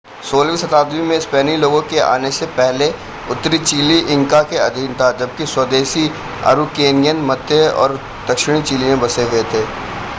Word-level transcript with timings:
16 0.29 0.47
वीं 0.49 0.57
शताब्दी 0.57 1.01
में 1.01 1.19
स्पेनी 1.19 1.57
लोगों 1.57 1.81
के 1.81 1.99
आने 1.99 2.31
से 2.31 2.45
पहले 2.45 2.87
उत्तरी 3.31 3.57
चिली 3.57 3.99
इंका 4.13 4.41
के 4.43 4.57
अधीन 4.57 4.93
था 4.93 5.11
जबकि 5.11 5.45
स्वदेशी 5.45 6.09
अरुकेनियन 6.45 7.17
मापुचे 7.17 7.55
मध्य 7.55 7.69
और 7.69 7.99
दक्षिणी 8.29 8.61
चिली 8.61 8.85
में 8.85 8.99
बसे 8.99 9.23
हुए 9.23 9.43
थे। 9.43 9.63